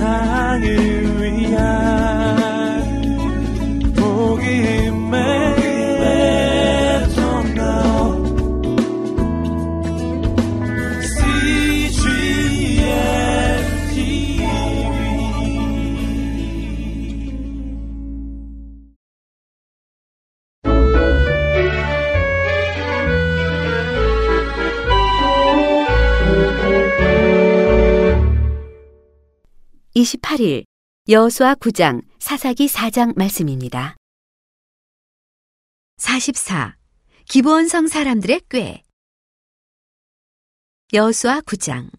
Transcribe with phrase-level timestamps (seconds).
[0.00, 0.89] 세상을
[29.96, 30.64] 28일
[31.08, 33.96] 여수와 9장 사사기 4장 말씀입니다.
[35.96, 36.76] 44.
[37.28, 38.82] 기브온성 사람들의 꾀
[40.92, 41.90] 여수와 9장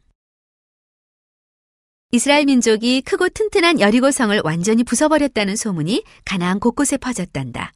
[2.11, 7.73] 이스라엘 민족이 크고 튼튼한 여리고성을 완전히 부숴버렸다는 소문이 가나안 곳곳에 퍼졌단다.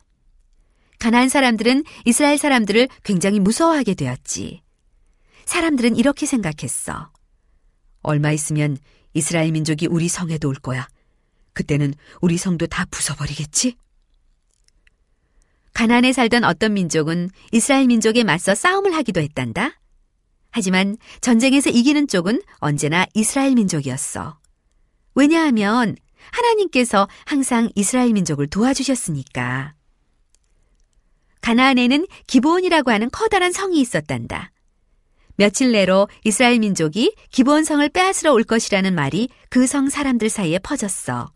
[0.99, 4.61] 가나안 사람들은 이스라엘 사람들을 굉장히 무서워하게 되었지.
[5.45, 7.14] 사람들은 이렇게 생각했어.
[8.05, 8.77] 얼마 있으면
[9.13, 10.87] 이스라엘 민족이 우리 성에도 올 거야.
[11.53, 13.75] 그때는 우리 성도 다 부숴버리겠지?
[15.73, 19.79] 가난에 살던 어떤 민족은 이스라엘 민족에 맞서 싸움을 하기도 했단다.
[20.51, 24.39] 하지만 전쟁에서 이기는 쪽은 언제나 이스라엘 민족이었어.
[25.15, 25.97] 왜냐하면
[26.31, 29.73] 하나님께서 항상 이스라엘 민족을 도와주셨으니까.
[31.41, 34.51] 가나안에는 기브온이라고 하는 커다란 성이 있었단다.
[35.37, 41.31] 며칠 내로 이스라엘 민족이 기브온성을 빼앗으러 올 것이라는 말이 그 성 사람들 사이에 퍼졌어.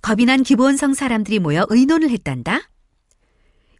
[0.00, 2.60] 겁이 난 기브온성 사람들이 모여 의논을 했단다.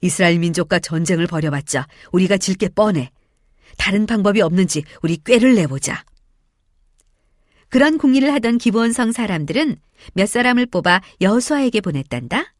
[0.02, 3.10] 이스라엘 민족과 전쟁을 벌여봤자 우리가 질 게 뻔해.
[3.78, 6.04] 다른 방법이 없는지 우리 꾀를 내보자.
[7.68, 9.76] 그런 궁리를 하던 기브온성 사람들은
[10.12, 12.52] 몇 사람을 뽑아 여수아에게 보냈단다.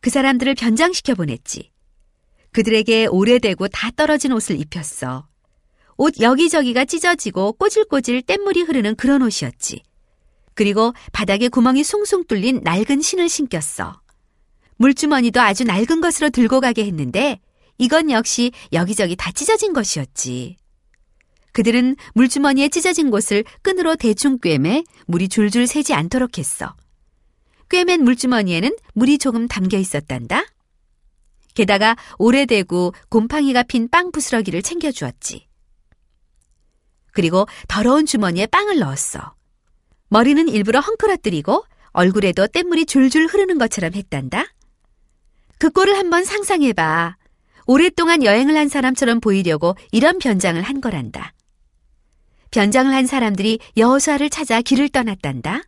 [0.00, 1.70] 그 사람들을 변장시켜 보냈지.
[2.52, 5.26] 그들에게 오래되고 다 떨어진 옷을 입혔어.
[6.02, 9.82] 옷 여기저기가 찢어지고 꼬질꼬질 뗏물이 흐르는 그런 옷이었지.
[10.54, 14.00] 그리고 바닥에 구멍이 숭숭 뚫린 낡은 신을 신겼어.
[14.78, 17.38] 물주머니도 아주 낡은 것으로 들고 가게 했는데
[17.76, 20.56] 이건 역시 여기저기 다 찢어진 것이었지.
[21.52, 26.74] 그들은 물주머니에 찢어진 곳을 끈으로 대충 꿰매 물이 줄줄 새지 않도록 했어.
[27.68, 30.46] 꿰맨 물주머니에는 물이 조금 담겨 있었단다.
[31.52, 35.49] 게다가 오래되고 곰팡이가 핀 빵 부스러기를 챙겨주었지.
[37.12, 39.34] 그리고 더러운 주머니에 빵을 넣었어.
[40.08, 44.46] 머리는 일부러 헝클어뜨리고 얼굴에도 뗏물이 줄줄 흐르는 것처럼 했단다.
[45.58, 47.16] 그 꼴을 한번 상상해봐.
[47.66, 51.34] 오랫동안 여행을 한 사람처럼 보이려고 이런 변장을 한 거란다.
[52.50, 55.62] 변장을 한 사람들이 여호수아를 찾아 길을 떠났단다.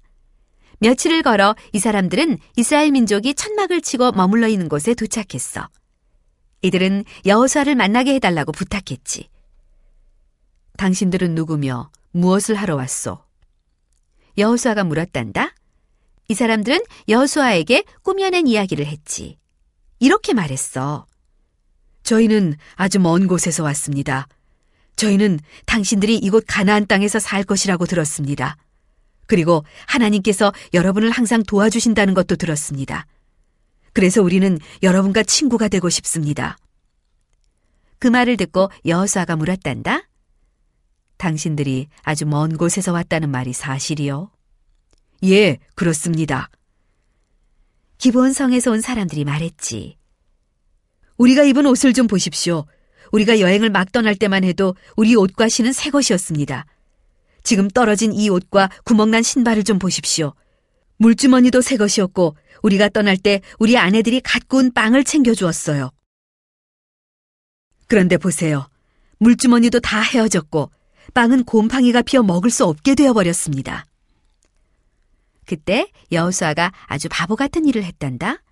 [0.81, 5.69] 며칠을 걸어 이 사람들은 이스라엘 민족이 천막을 치고 머물러 있는 곳에 도착했어.
[6.63, 9.29] 이들은 여호수아를 만나게 해달라고 부탁했지.
[10.77, 13.19] 당신들은 누구며 무엇을 하러 왔소?
[14.39, 15.55] 여호수아가 물었단다.
[16.29, 19.39] 이 사람들은 여호수아에게 꾸며낸 이야기를 했지.
[19.99, 21.07] 이렇게 말했어.
[22.03, 24.27] 저희는 아주 먼 곳에서 왔습니다.
[24.97, 28.57] 저희는 당신들이 이곳 가나안 땅에서 살 것이라고 들었습니다.
[29.27, 33.07] 그리고 하나님께서 여러분을 항상 도와주신다는 것도 들었습니다.
[33.93, 36.57] 그래서 우리는 여러분과 친구가 되고 싶습니다.
[37.99, 40.03] 그 말을 듣고 여호수아가 물었단다.
[41.23, 44.33] 당신들이 아주 먼 곳에서 왔다는 말이 사실이요?
[45.23, 46.51] 예, 그렇습니다.
[47.99, 49.97] 기본성에서 온 사람들이 말했지.
[51.19, 52.65] 우리가 입은 옷을 좀 보십시오.
[53.13, 56.67] 우리가 여행을 막 떠날 때만 해도 우리 옷과 신은 새 것이었습니다.
[57.45, 60.35] 지금 떨어진 이 옷과 구멍난 신발을 좀 보십시오.
[60.97, 65.93] 물주머니도 새 것이었고 우리가 떠날 때 우리 아내들이 갓 구운 빵을 챙겨주었어요.
[67.87, 68.67] 그런데 보세요.
[69.19, 70.73] 물주머니도 다 헤어졌고
[71.15, 73.87] 빵은 곰팡이가 피어 먹을 수 없게 되어버렸습니다.
[75.47, 78.43] 그때 여호수아가 아주 바보 같은 일을 했단다.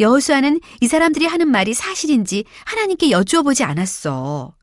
[0.00, 4.54] 여호수아는 이 사람들이 하는 말이 사실인지 하나님께 여쭈어 보지 않았어.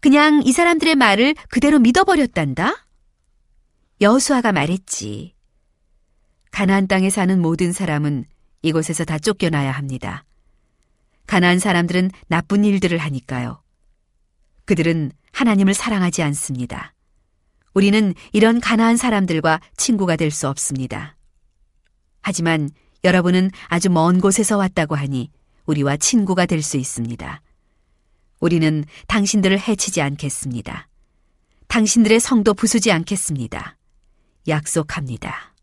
[0.00, 2.86] 그냥 이 사람들의 말을 그대로 믿어버렸단다.
[4.00, 5.34] 여호수아가 말했지.
[6.50, 8.24] 가나안 땅에 사는 모든 사람은
[8.62, 10.24] 이곳에서 다 쫓겨나야 합니다.
[11.26, 13.62] 가나안 사람들은 나쁜 일들을 하니까요.
[14.64, 16.94] 그들은 하나님을 사랑하지 않습니다.
[17.74, 21.14] 우리는 이런 가나안 사람들과 친구가 될 수 없습니다.
[22.22, 22.70] 하지만
[23.04, 25.30] 여러분은 아주 먼 곳에서 왔다고 하니
[25.66, 27.42] 우리와 친구가 될 수 있습니다.
[28.40, 30.88] 우리는 당신들을 해치지 않겠습니다.
[31.68, 33.76] 당신들의 성도 부수지 않겠습니다.
[34.48, 35.54] 약속합니다.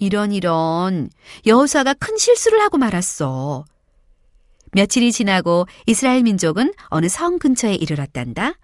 [0.00, 1.08] 이런 이런
[1.46, 3.64] 여호수아가 큰 실수를 하고 말았어.
[4.72, 8.54] 며칠이 지나고 이스라엘 민족은 어느 성 근처에 이르렀단다.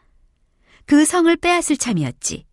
[0.87, 2.45] 그 성을 빼앗을 참이었지.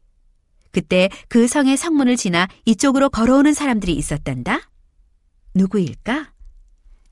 [0.72, 4.60] 그때 그 성의 성문을 지나 이쪽으로 걸어오는 사람들이 있었단다.
[5.54, 6.34] 누구일까?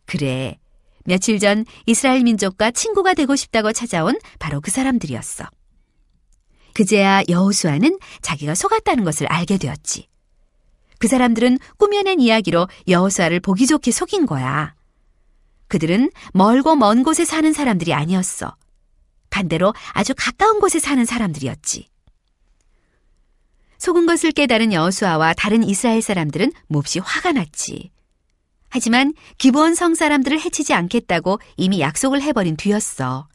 [0.05, 0.57] 그래.
[1.05, 5.45] 며칠 전 이스라엘 민족과 친구가 되고 싶다고 찾아온 바로 그 사람들이었어.
[6.73, 10.07] 그제야 여호수아는 자기가 속았다는 것을 알게 되었지.
[10.99, 14.75] 그 사람들은 꾸며낸 이야기로 여호수아를 보기 좋게 속인 거야.
[15.71, 18.57] 그들은 멀고 먼 곳에 사는 사람들이 아니었어.
[19.29, 21.87] 반대로 아주 가까운 곳에 사는 사람들이었지.
[23.77, 27.89] 속은 것을 깨달은 여호수아와 다른 이스라엘 사람들은 몹시 화가 났지.
[28.67, 33.29] 하지만 기본 성 사람들을 해치지 않겠다고 이미 약속을 해버린 뒤였어.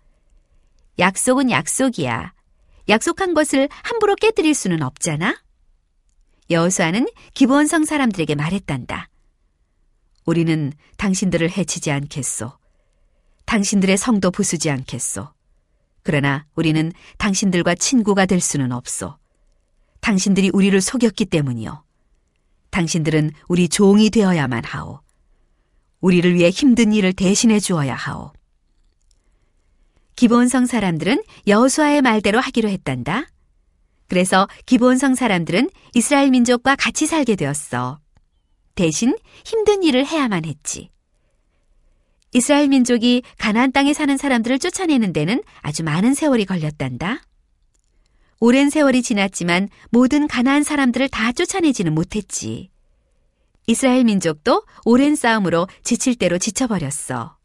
[0.99, 2.35] 약속은 약속이야.
[2.91, 5.43] 약속한 것을 함부로 깨뜨릴 수는 없잖아.
[6.51, 9.09] 여호수아는 기본 성 사람들에게 말했단다.
[10.27, 12.53] 우리는 당신들을 해치지 않겠소.
[13.47, 15.29] 당신들의 성도 부수지 않겠소.
[16.03, 19.17] 그러나 우리는 당신들과 친구가 될 수는 없소.
[20.01, 21.85] 당신들이 우리를 속였기 때문이요.
[22.71, 25.01] 당신들은 우리 종이 되어야만 하오.
[26.01, 28.33] 우리를 위해 힘든 일을 대신해 주어야 하오.
[30.17, 33.27] 기본성 사람들은 여호수아의 말대로 하기로 했단다.
[34.09, 38.01] 그래서 기본성 사람들은 이스라엘 민족과 같이 살게 되었어.
[38.77, 40.91] 대신 힘든 일을 해야만 했지.
[42.33, 47.23] 이스라엘 민족이 가나안 땅에 사는 사람들을 쫓아내는 데는 아주 많은 세월이 걸렸단다.
[48.39, 52.71] 오랜 세월이 지났지만 모든 가나안 사람들을 다 쫓아내지는 못했지.
[53.67, 57.37] 이스라엘 민족도 오랜 싸움으로 지칠 대로 지쳐버렸어.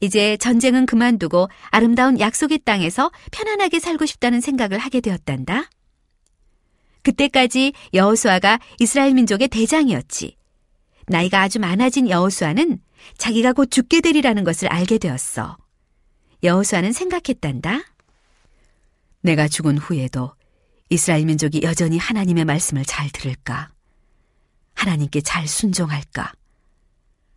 [0.00, 5.70] 이제 전쟁은 그만두고 아름다운 약속의 땅에서 편안하게 살고 싶다는 생각을 하게 되었단다.
[7.02, 10.39] 그때까지 여호수아가 이스라엘 민족의 대장이었지.
[11.10, 12.78] 나이가 아주 많아진 여호수아는
[13.18, 15.56] 자기가 곧 죽게 되리라는 것을 알게 되었어.
[16.44, 17.80] 여호수아는 생각했단다.
[19.22, 20.32] 내가 죽은 후에도
[20.88, 23.70] 이스라엘 민족이 여전히 하나님의 말씀을 잘 들을까?
[24.74, 26.32] 하나님께 잘 순종할까?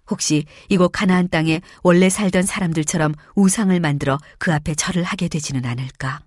[0.08, 6.22] 혹시 이곳 가나안 땅에 원래 살던 사람들처럼 우상을 만들어 그 앞에 절을 하게 되지는 않을까?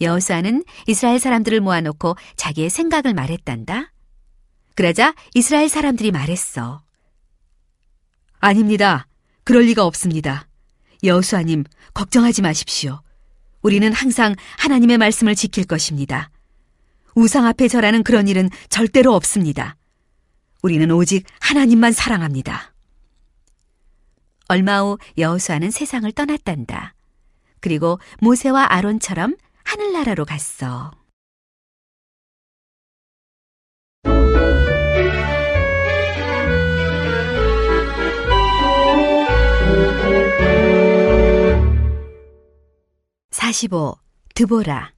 [0.00, 3.92] 여호수아는 이스라엘 사람들을 모아놓고 자기의 생각을 말했단다.
[4.76, 6.82] 그러자 이스라엘 사람들이 말했어.
[8.38, 9.08] 아닙니다.
[9.42, 10.46] 그럴 리가 없습니다.
[11.02, 11.64] 여호수아님,
[11.94, 13.00] 걱정하지 마십시오.
[13.62, 16.30] 우리는 항상 하나님의 말씀을 지킬 것입니다.
[17.14, 19.76] 우상 앞에 절하는 그런 일은 절대로 없습니다.
[20.62, 22.74] 우리는 오직 하나님만 사랑합니다.
[24.48, 26.94] 얼마 후 여호수아는 세상을 떠났단다.
[27.60, 30.92] 그리고 모세와 아론처럼 하늘나라로 갔어.
[43.46, 43.96] 사십오
[44.34, 44.92] 드보라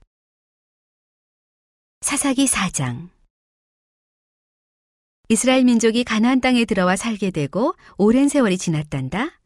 [2.01, 3.09] 사사기 4장
[5.27, 9.39] 이스라엘 민족이 가나안 땅에 들어와 살게 되고 오랜 세월이 지났단다.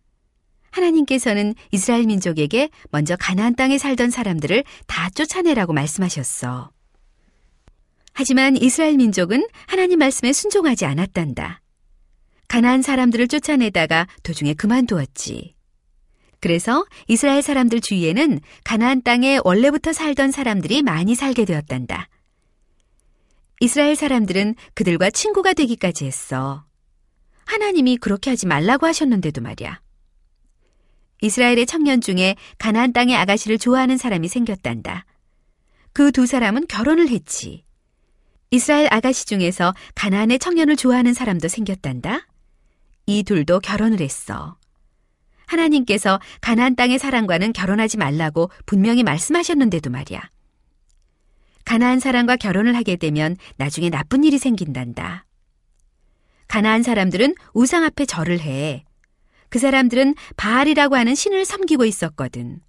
[0.71, 6.71] 하나님께서는 이스라엘 민족에게 먼저 가나안 땅에 살던 사람들을 다 쫓아내라고 말씀하셨어.
[8.13, 11.61] 하지만 이스라엘 민족은 하나님 말씀에 순종하지 않았단다.
[12.47, 15.55] 가나안 사람들을 쫓아내다가 도중에 그만두었지.
[16.43, 22.09] 그래서 이스라엘 사람들 주위에는 가나안 땅에 원래부터 살던 사람들이 많이 살게 되었단다.
[23.61, 26.65] 이스라엘 사람들은 그들과 친구가 되기까지 했어.
[27.45, 29.79] 하나님이 그렇게 하지 말라고 하셨는데도 말이야.
[31.21, 35.05] 이스라엘의 청년 중에 가나안 땅의 아가씨를 좋아하는 사람이 생겼단다.
[35.93, 37.63] 그 두 사람은 결혼을 했지.
[38.51, 42.27] 이스라엘 아가씨 중에서 가나안의 청년을 좋아하는 사람도 생겼단다.
[43.05, 44.57] 이 둘도 결혼을 했어.
[45.53, 50.21] 하나님께서 가나안 땅의 사람과는 결혼하지 말라고 분명히 말씀하셨는데도 말이야.
[51.65, 55.25] 가나안 사람과 결혼을 하게 되면 나중에 나쁜 일이 생긴단다.
[56.47, 58.83] 가나안 사람들은 우상 앞에 절을 해.
[59.49, 62.59] 그 사람들은 바알이라고 하는 신을 섬기고 있었거든.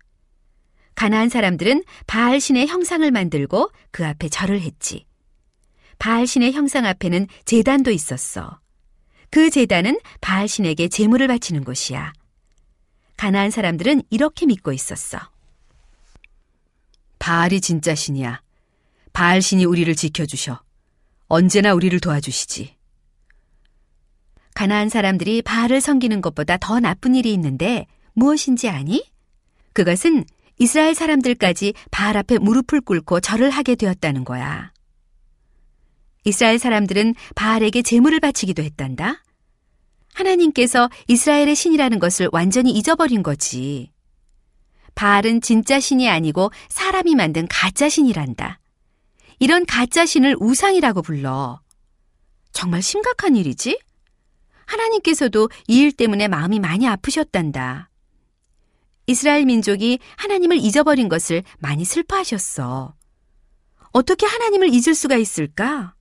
[0.95, 5.07] 가나안 사람들은 바알 신의 형상을 만들고 그 앞에 절을 했지.
[5.99, 8.61] 바알 신의 형상 앞에는 재단도 있었어.
[9.31, 12.12] 그 재단은 바알 신에게 제물을 바치는 곳이야.
[13.25, 15.19] 가나안 사람들은 이렇게 믿고 있었어.
[17.19, 18.43] 바알이 진짜 신이야.
[19.14, 20.61] 바알 신이 우리를 지켜주셔.
[21.28, 22.76] 언제나 우리를 도와주시지.
[24.54, 29.11] 가나안 사람들이 바알을 섬기는 것보다 더 나쁜 일이 있는데 무엇인지 아니?
[29.73, 30.26] 그것은
[30.59, 34.71] 이스라엘 사람들까지 바알 앞에 무릎을 꿇고 절을 하게 되었다는 거야.
[36.25, 39.23] 이스라엘 사람들은 바알에게 제물을 바치기도 했단다.
[40.14, 43.92] 하나님께서 이스라엘의 신이라는 것을 완전히 잊어버린 거지.
[44.94, 48.61] 바알은 진짜 신이 아니고 사람이 만든 가짜 신이란다.
[49.40, 51.61] 이런 가짜 신을 우상이라고 불러.
[52.52, 53.78] 정말 심각한 일이지?
[54.66, 57.90] 하나님께서도 이 일 때문에 마음이 많이 아프셨단다.
[59.06, 62.94] 이스라엘 민족이 하나님을 잊어버린 것을 많이 슬퍼하셨어.
[63.92, 65.94] 어떻게 하나님을 잊을 수가 있을까?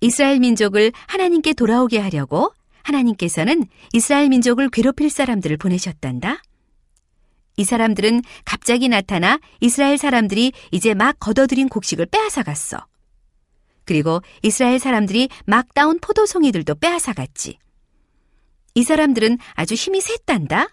[0.00, 2.52] 이스라엘 민족을 하나님께 돌아오게 하려고
[2.90, 6.42] 하나님께서는 이스라엘 민족을 괴롭힐 사람들을 보내셨단다.
[7.56, 12.78] 이 사람들은 갑자기 나타나 이스라엘 사람들이 이제 막 걷어들인 곡식을 빼앗아 갔어.
[13.84, 17.58] 그리고 이스라엘 사람들이 막 따온 포도송이들도 빼앗아 갔지.
[18.74, 20.68] 이 사람들은 아주 힘이 셌단다.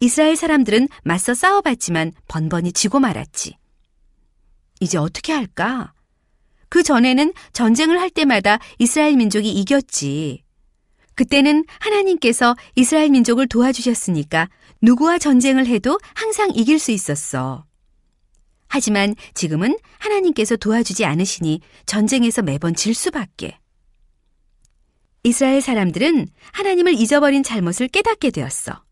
[0.00, 3.56] 이스라엘 사람들은 맞서 싸워봤지만 번번이 지고 말았지.
[4.80, 5.92] 이제 어떻게 할까?
[6.68, 10.42] 그 전에는 전쟁을 할 때마다 이스라엘 민족이 이겼지.
[11.20, 14.48] 그때는 하나님께서 이스라엘 민족을 도와주셨으니까
[14.80, 17.66] 누구와 전쟁을 해도 항상 이길 수 있었어.
[18.68, 23.58] 하지만 지금은 하나님께서 도와주지 않으시니 전쟁에서 매번 질 수밖에.
[25.22, 28.82] 이스라엘 사람들은 하나님을 잊어버린 잘못을 깨닫게 되었어.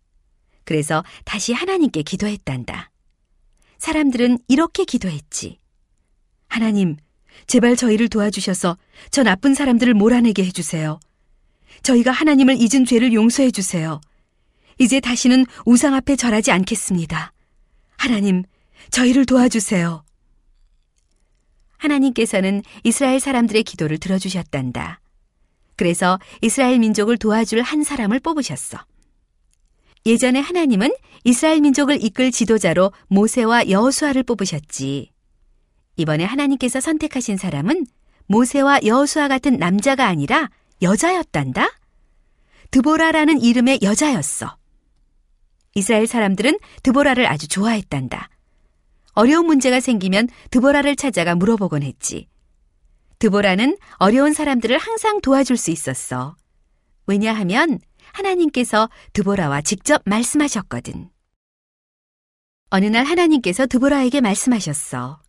[0.65, 2.91] 그래서 다시 하나님께 기도했단다.
[3.79, 5.59] 사람들은 이렇게 기도했지.
[6.47, 6.99] 하나님,
[7.47, 8.77] 제발 저희를 도와주셔서
[9.11, 11.01] 저 나쁜 사람들을 몰아내게 해주세요.
[11.83, 14.01] 저희가 하나님을 잊은 죄를 용서해 주세요.
[14.79, 17.33] 이제 다시는 우상 앞에 절하지 않겠습니다.
[17.97, 18.45] 하나님,
[18.91, 20.05] 저희를 도와주세요.
[21.79, 25.01] 하나님께서는 이스라엘 사람들의 기도를 들어주셨단다.
[25.77, 28.79] 그래서 이스라엘 민족을 도와줄 한 사람을 뽑으셨어.
[30.07, 30.91] 예전에 하나님은
[31.25, 35.13] 이스라엘 민족을 이끌 지도자로 모세와 여호수아를 뽑으셨지.
[35.97, 37.87] 이번에 하나님께서 선택하신 사람은
[38.27, 40.51] 모세와 여호수아 같은 남자가 아니라
[40.83, 41.69] 여자였단다?
[42.71, 44.57] 드보라라는 이름의 여자였어.
[45.75, 48.29] 이스라엘 사람들은 드보라를 아주 좋아했단다.
[49.13, 52.29] 어려운 문제가 생기면 드보라를 찾아가 물어보곤 했지.
[53.19, 56.37] 드보라는 어려운 사람들을 항상 도와줄 수 있었어.
[57.07, 57.81] 왜냐하면
[58.13, 61.11] 하나님께서 드보라와 직접 말씀하셨거든.
[62.71, 65.21] 어느 날 하나님께서 드보라에게 말씀하셨어.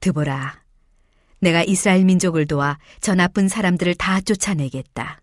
[0.00, 0.62] 드보라,
[1.40, 5.20] 내가 이스라엘 민족을 도와 저 나쁜 사람들을 다 쫓아내겠다.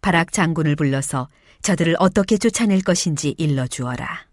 [0.00, 1.28] 바락 장군을 불러서
[1.62, 4.26] 저들을 어떻게 쫓아낼 것인지 일러주어라.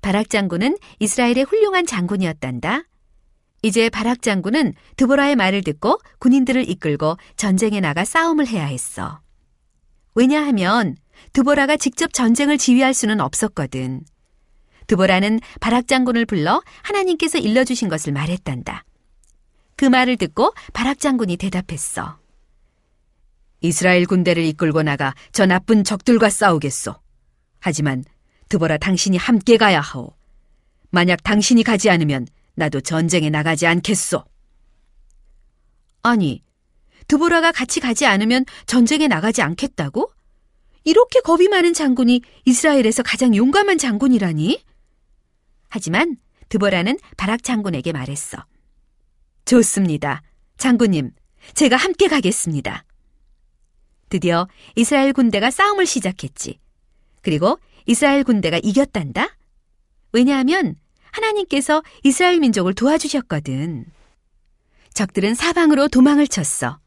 [0.00, 2.84] 바락 장군은 이스라엘의 훌륭한 장군이었단다.
[3.62, 9.20] 이제 바락 장군은 드보라의 말을 듣고 군인들을 이끌고 전쟁에 나가 싸움을 해야 했어.
[10.14, 10.96] 왜냐하면
[11.32, 14.02] 드보라가 직접 전쟁을 지휘할 수는 없었거든.
[14.86, 18.84] 드보라는 바락 장군을 불러 하나님께서 일러주신 것을 말했단다.
[19.76, 22.18] 그 말을 듣고 바락 장군이 대답했어.
[23.60, 26.94] 이스라엘 군대를 이끌고 나가 저 나쁜 적들과 싸우겠소.
[27.60, 28.04] 하지만
[28.48, 30.14] 드보라 당신이 함께 가야 하오.
[30.90, 34.24] 만약 당신이 가지 않으면 나도 전쟁에 나가지 않겠소.
[36.02, 36.42] 아니,
[37.08, 40.12] 드보라가 같이 가지 않으면 전쟁에 나가지 않겠다고?
[40.84, 44.62] 이렇게 겁이 많은 장군이 이스라엘에서 가장 용감한 장군이라니?
[45.70, 46.16] 하지만
[46.50, 48.44] 드보라는 바락 장군에게 말했어.
[49.44, 50.22] 좋습니다.
[50.56, 51.10] 장군님,
[51.54, 52.84] 제가 함께 가겠습니다.
[54.08, 56.58] 드디어 이스라엘 군대가 싸움을 시작했지.
[57.22, 59.36] 그리고 이스라엘 군대가 이겼단다?
[60.12, 60.76] 왜냐하면
[61.10, 63.86] 하나님께서 이스라엘 민족을 도와주셨거든.
[64.94, 66.78] 적들은 사방으로 도망을 쳤어.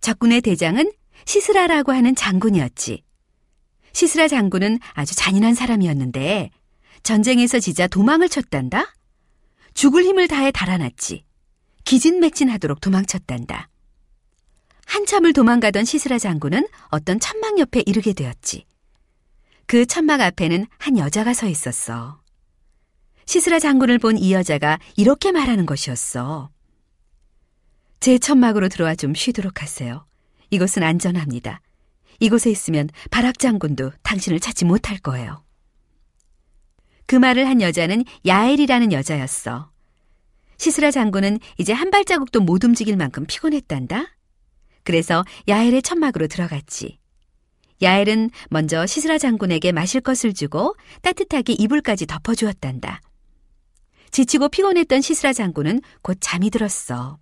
[0.00, 0.92] 적군의 대장은
[1.24, 3.02] 시스라라고 하는 장군이었지.
[3.92, 6.50] 시스라 장군은 아주 잔인한 사람이었는데
[7.02, 8.94] 전쟁에서 지자 도망을 쳤단다?
[9.72, 11.24] 죽을 힘을 다해 달아났지.
[11.84, 13.68] 기진맥진하도록 도망쳤단다.
[14.86, 18.66] 한참을 도망가던 시스라 장군은 어떤 천막 옆에 이르게 되었지.
[19.66, 22.20] 그 천막 앞에는 한 여자가 서 있었어.
[23.26, 26.50] 시스라 장군을 본 이 여자가 이렇게 말하는 것이었어.
[28.00, 30.06] 제 천막으로 들어와 좀 쉬도록 하세요.
[30.50, 31.60] 이곳은 안전합니다.
[32.20, 35.42] 이곳에 있으면 바락 장군도 당신을 찾지 못할 거예요.
[37.06, 39.70] 그 말을 한 여자는 야엘이라는 여자였어.
[40.64, 44.06] 시스라 장군은 이제 한 발자국도 못 움직일 만큼 피곤했단다.
[44.82, 46.98] 그래서 야엘의 천막으로 들어갔지.
[47.82, 53.02] 야엘은 먼저 시스라 장군에게 마실 것을 주고 따뜻하게 이불까지 덮어주었단다.
[54.10, 57.18] 지치고 피곤했던 시스라 장군은 곧 잠이 들었어.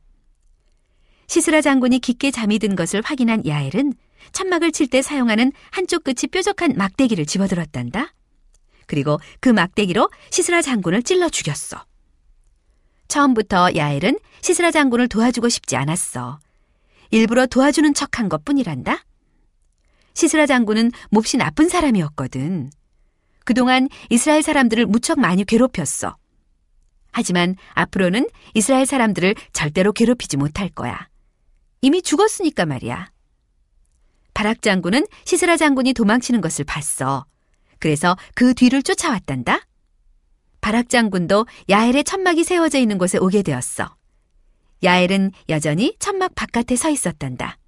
[1.26, 3.94] 시스라 장군이 깊게 잠이 든 것을 확인한 야엘은
[4.30, 8.14] 천막을 칠 때 사용하는 한쪽 끝이 뾰족한 막대기를 집어들었단다.
[8.86, 11.84] 그리고 그 막대기로 시스라 장군을 찔러 죽였어.
[13.08, 16.38] 처음부터 야엘은 시스라 장군을 도와주고 싶지 않았어.
[17.10, 19.04] 일부러 도와주는 척한 것 뿐이란다.
[20.14, 22.70] 시스라 장군은 몹시 나쁜 사람이었거든.
[23.44, 26.16] 그동안 이스라엘 사람들을 무척 많이 괴롭혔어.
[27.12, 31.08] 하지만 앞으로는 이스라엘 사람들을 절대로 괴롭히지 못할 거야.
[31.82, 33.10] 이미 죽었으니까 말이야.
[34.34, 37.26] 바락 장군은 시스라 장군이 도망치는 것을 봤어.
[37.78, 39.60] 그래서 그 뒤를 쫓아왔단다.
[40.62, 43.94] 바락 장군도 야엘의 천막이 세워져 있는 곳에 오게 되었어.
[44.84, 47.58] 야엘은 여전히 천막 바깥에 서 있었단다.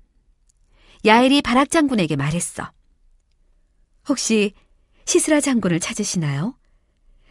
[1.05, 2.71] 야엘이 바락 장군에게 말했어.
[4.09, 4.55] 혹시
[5.07, 6.57] 시스라 장군을 찾으시나요?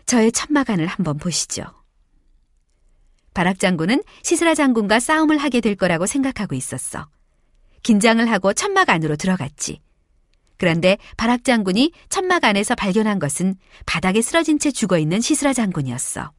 [0.05, 1.63] 저의 천막 안을 한번 보시죠.
[3.33, 7.07] 바락 장군은 시스라 장군과 싸움을 하게 될 거라고 생각하고 있었어.
[7.83, 9.79] 긴장을 하고 천막 안으로 들어갔지.
[10.63, 13.55] 그런데 바락 장군이 천막 안에서 발견한 것은
[13.85, 16.31] 바닥에 쓰러진 채 죽어 있는 시스라 장군이었어.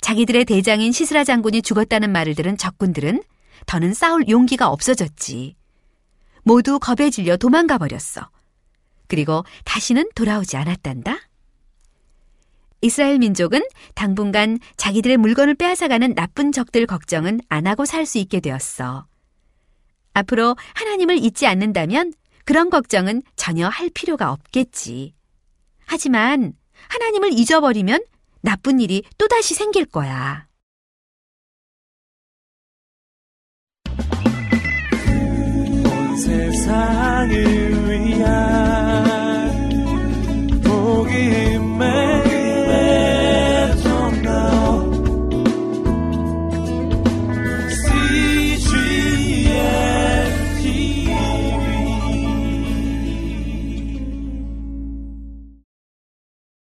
[0.00, 3.22] 자기들의 대장인 시스라 장군이 죽었다는 말을 들은 적군들은
[3.66, 5.54] 더는 싸울 용기가 없어졌지.
[6.44, 8.30] 모두 겁에 질려 도망가 버렸어.
[9.06, 11.18] 그리고 다시는 돌아오지 않았단다.
[12.80, 13.62] 이스라엘 민족은
[13.94, 19.06] 당분간 자기들의 물건을 빼앗아가는 나쁜 적들 걱정은 안 하고 살 수 있게 되었어.
[20.14, 25.14] 앞으로 하나님을 잊지 않는다면 그런 걱정은 전혀 할 필요가 없겠지.
[25.86, 26.54] 하지만
[26.88, 28.04] 하나님을 잊어버리면
[28.40, 30.46] 나쁜 일이 또다시 생길 거야.
[36.16, 38.63] 세상을 위한